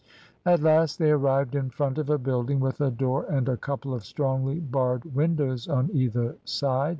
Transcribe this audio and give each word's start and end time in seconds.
At 0.47 0.61
last 0.63 0.97
they 0.97 1.11
arrived 1.11 1.53
in 1.53 1.69
front 1.69 1.99
of 1.99 2.09
a 2.09 2.17
building, 2.17 2.59
with 2.59 2.81
a 2.81 2.89
door 2.89 3.23
and 3.25 3.47
a 3.47 3.55
couple 3.55 3.93
of 3.93 4.03
strongly 4.03 4.59
barred 4.59 5.05
windows 5.15 5.67
on 5.67 5.91
either 5.93 6.37
side. 6.43 6.89